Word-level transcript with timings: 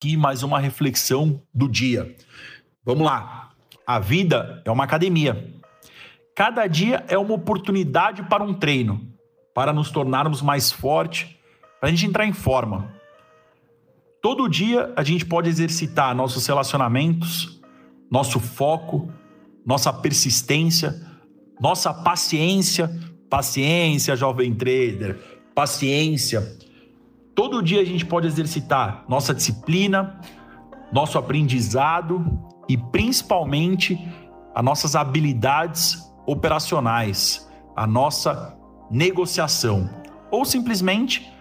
aqui 0.00 0.16
mais 0.16 0.44
uma 0.44 0.60
reflexão 0.60 1.42
do 1.52 1.68
dia. 1.68 2.14
Vamos 2.84 3.04
lá. 3.04 3.50
A 3.84 3.98
vida 3.98 4.62
é 4.64 4.70
uma 4.70 4.84
academia. 4.84 5.52
Cada 6.36 6.68
dia 6.68 7.04
é 7.08 7.18
uma 7.18 7.34
oportunidade 7.34 8.22
para 8.22 8.44
um 8.44 8.54
treino, 8.54 9.12
para 9.52 9.72
nos 9.72 9.90
tornarmos 9.90 10.40
mais 10.40 10.70
fortes, 10.70 11.28
para 11.80 11.88
a 11.88 11.90
gente 11.90 12.06
entrar 12.06 12.24
em 12.24 12.32
forma. 12.32 12.94
Todo 14.22 14.48
dia 14.48 14.92
a 14.94 15.02
gente 15.02 15.26
pode 15.26 15.48
exercitar 15.48 16.14
nossos 16.14 16.46
relacionamentos, 16.46 17.60
nosso 18.08 18.38
foco, 18.38 19.12
nossa 19.66 19.92
persistência, 19.92 20.94
nossa 21.60 21.92
paciência. 21.92 22.88
Paciência, 23.28 24.16
jovem 24.16 24.54
trader, 24.54 25.18
paciência. 25.54 26.56
Todo 27.38 27.62
dia 27.62 27.80
a 27.80 27.84
gente 27.84 28.04
pode 28.04 28.26
exercitar 28.26 29.04
nossa 29.08 29.32
disciplina, 29.32 30.18
nosso 30.92 31.16
aprendizado 31.18 32.26
e 32.68 32.76
principalmente 32.76 33.96
as 34.52 34.64
nossas 34.64 34.96
habilidades 34.96 36.12
operacionais, 36.26 37.48
a 37.76 37.86
nossa 37.86 38.58
negociação. 38.90 39.88
Ou 40.32 40.44
simplesmente 40.44 41.32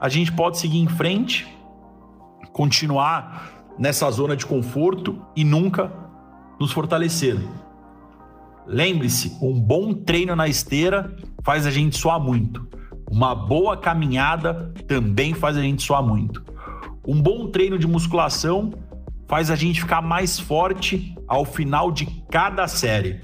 a 0.00 0.08
gente 0.08 0.32
pode 0.32 0.58
seguir 0.58 0.78
em 0.78 0.88
frente, 0.88 1.46
continuar 2.54 3.52
nessa 3.78 4.10
zona 4.10 4.34
de 4.34 4.46
conforto 4.46 5.20
e 5.36 5.44
nunca 5.44 5.92
nos 6.58 6.72
fortalecer. 6.72 7.36
Lembre-se, 8.66 9.36
um 9.42 9.60
bom 9.60 9.92
treino 9.92 10.34
na 10.34 10.48
esteira 10.48 11.14
faz 11.44 11.66
a 11.66 11.70
gente 11.70 11.98
suar 11.98 12.18
muito. 12.18 12.66
Uma 13.12 13.34
boa 13.34 13.76
caminhada 13.76 14.72
também 14.88 15.34
faz 15.34 15.58
a 15.58 15.60
gente 15.60 15.82
suar 15.82 16.02
muito. 16.02 16.42
Um 17.06 17.20
bom 17.20 17.46
treino 17.48 17.78
de 17.78 17.86
musculação 17.86 18.72
faz 19.28 19.50
a 19.50 19.54
gente 19.54 19.82
ficar 19.82 20.00
mais 20.00 20.40
forte 20.40 21.14
ao 21.28 21.44
final 21.44 21.92
de 21.92 22.06
cada 22.30 22.66
série. 22.66 23.20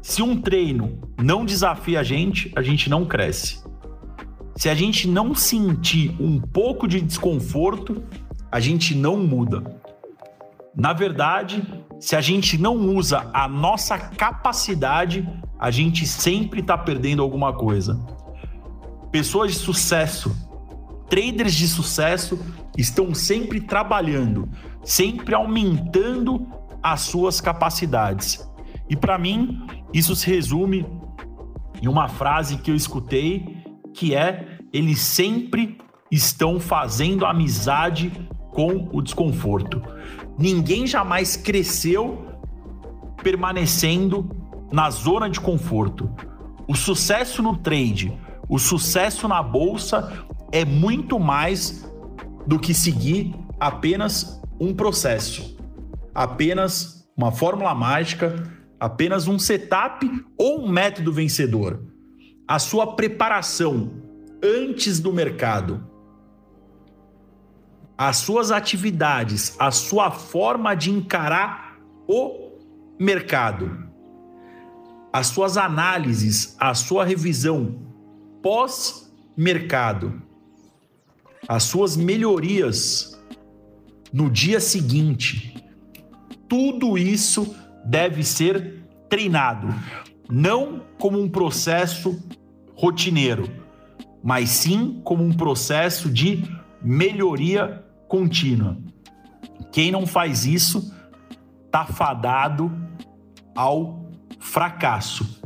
Se 0.00 0.22
um 0.22 0.40
treino 0.40 0.98
não 1.22 1.44
desafia 1.44 2.00
a 2.00 2.02
gente, 2.02 2.50
a 2.56 2.62
gente 2.62 2.88
não 2.88 3.04
cresce. 3.04 3.62
Se 4.56 4.70
a 4.70 4.74
gente 4.74 5.06
não 5.06 5.34
sentir 5.34 6.16
um 6.18 6.40
pouco 6.40 6.88
de 6.88 7.02
desconforto, 7.02 8.02
a 8.50 8.58
gente 8.60 8.94
não 8.94 9.18
muda. 9.18 9.78
Na 10.74 10.94
verdade, 10.94 11.62
se 12.00 12.16
a 12.16 12.22
gente 12.22 12.56
não 12.56 12.78
usa 12.78 13.28
a 13.34 13.46
nossa 13.46 13.98
capacidade, 13.98 15.28
a 15.58 15.70
gente 15.70 16.06
sempre 16.06 16.60
está 16.60 16.78
perdendo 16.78 17.20
alguma 17.20 17.52
coisa. 17.52 18.16
Pessoas 19.10 19.52
de 19.52 19.58
sucesso, 19.58 20.34
traders 21.08 21.54
de 21.54 21.66
sucesso, 21.66 22.38
estão 22.76 23.14
sempre 23.14 23.60
trabalhando, 23.60 24.48
sempre 24.84 25.34
aumentando 25.34 26.46
as 26.82 27.00
suas 27.00 27.40
capacidades. 27.40 28.46
E 28.88 28.96
para 28.96 29.18
mim, 29.18 29.66
isso 29.92 30.14
se 30.14 30.30
resume 30.30 30.86
em 31.80 31.88
uma 31.88 32.08
frase 32.08 32.58
que 32.58 32.70
eu 32.70 32.74
escutei, 32.74 33.64
que 33.94 34.14
é: 34.14 34.58
eles 34.72 35.00
sempre 35.00 35.78
estão 36.10 36.58
fazendo 36.58 37.26
amizade 37.26 38.12
com 38.52 38.88
o 38.92 39.02
desconforto. 39.02 39.82
Ninguém 40.38 40.86
jamais 40.86 41.36
cresceu 41.36 42.26
permanecendo 43.22 44.28
na 44.70 44.90
zona 44.90 45.28
de 45.28 45.40
conforto. 45.40 46.10
O 46.66 46.74
sucesso 46.74 47.42
no 47.42 47.56
trade, 47.56 48.16
o 48.48 48.58
sucesso 48.58 49.28
na 49.28 49.42
bolsa 49.42 50.26
é 50.50 50.64
muito 50.64 51.18
mais 51.18 51.88
do 52.46 52.58
que 52.58 52.72
seguir 52.72 53.34
apenas 53.60 54.40
um 54.60 54.74
processo, 54.74 55.56
apenas 56.14 57.08
uma 57.16 57.30
fórmula 57.30 57.74
mágica, 57.74 58.42
apenas 58.80 59.28
um 59.28 59.38
setup 59.38 60.08
ou 60.38 60.64
um 60.64 60.68
método 60.68 61.12
vencedor. 61.12 61.82
A 62.46 62.58
sua 62.58 62.94
preparação 62.94 63.90
antes 64.42 65.00
do 65.00 65.12
mercado 65.12 65.88
as 67.98 68.18
suas 68.18 68.52
atividades, 68.52 69.56
a 69.58 69.72
sua 69.72 70.12
forma 70.12 70.76
de 70.76 70.88
encarar 70.88 71.76
o 72.06 72.52
mercado, 72.96 73.88
as 75.12 75.26
suas 75.26 75.56
análises, 75.56 76.56
a 76.60 76.74
sua 76.74 77.04
revisão 77.04 77.87
pós-mercado, 78.42 80.22
as 81.46 81.64
suas 81.64 81.96
melhorias 81.96 83.18
no 84.12 84.30
dia 84.30 84.60
seguinte, 84.60 85.54
tudo 86.48 86.96
isso 86.96 87.54
deve 87.84 88.22
ser 88.22 88.84
treinado, 89.08 89.68
não 90.30 90.82
como 90.98 91.20
um 91.20 91.28
processo 91.28 92.22
rotineiro, 92.74 93.48
mas 94.22 94.50
sim 94.50 95.00
como 95.04 95.24
um 95.24 95.32
processo 95.32 96.10
de 96.10 96.44
melhoria 96.82 97.84
contínua. 98.08 98.78
Quem 99.72 99.90
não 99.90 100.06
faz 100.06 100.44
isso 100.46 100.94
está 101.66 101.84
fadado 101.84 102.70
ao 103.54 104.10
fracasso. 104.38 105.42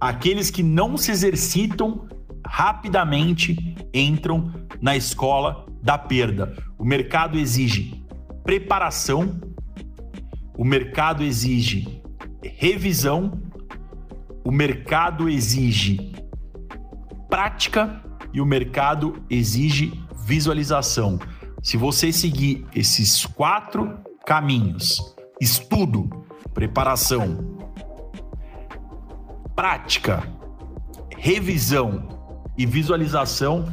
Aqueles 0.00 0.50
que 0.50 0.62
não 0.62 0.96
se 0.96 1.10
exercitam 1.10 2.08
rapidamente 2.50 3.56
entram 3.94 4.52
na 4.82 4.96
escola 4.96 5.64
da 5.80 5.96
perda. 5.96 6.52
O 6.76 6.84
mercado 6.84 7.38
exige 7.38 8.04
preparação, 8.42 9.40
o 10.58 10.64
mercado 10.64 11.22
exige 11.22 12.02
revisão, 12.42 13.40
o 14.44 14.50
mercado 14.50 15.28
exige 15.28 16.12
prática 17.28 18.02
e 18.32 18.40
o 18.40 18.44
mercado 18.44 19.22
exige 19.30 19.92
visualização. 20.26 21.20
Se 21.62 21.76
você 21.76 22.12
seguir 22.12 22.66
esses 22.74 23.24
quatro 23.26 23.96
caminhos, 24.26 25.14
estudo, 25.40 26.10
preparação, 26.52 27.56
prática, 29.54 30.28
revisão 31.16 32.19
e 32.60 32.66
visualização, 32.66 33.64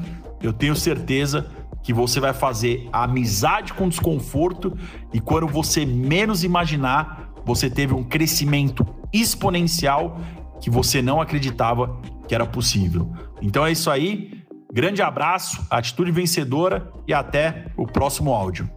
eu 0.41 0.53
tenho 0.53 0.73
certeza 0.73 1.45
que 1.83 1.91
você 1.91 2.21
vai 2.21 2.33
fazer 2.33 2.87
amizade 2.93 3.73
com 3.73 3.89
desconforto 3.89 4.77
e 5.13 5.19
quando 5.19 5.45
você 5.45 5.85
menos 5.85 6.45
imaginar, 6.45 7.33
você 7.45 7.69
teve 7.69 7.93
um 7.93 8.01
crescimento 8.01 8.85
exponencial 9.11 10.21
que 10.61 10.69
você 10.69 11.01
não 11.01 11.19
acreditava 11.19 11.99
que 12.29 12.33
era 12.33 12.45
possível. 12.45 13.11
Então 13.41 13.65
é 13.65 13.73
isso 13.73 13.91
aí. 13.91 14.41
Grande 14.71 15.01
abraço, 15.01 15.65
atitude 15.69 16.11
vencedora 16.11 16.89
e 17.05 17.13
até 17.13 17.65
o 17.75 17.85
próximo 17.85 18.33
áudio. 18.33 18.69